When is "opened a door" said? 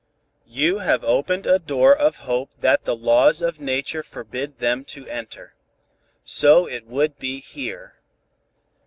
1.03-1.95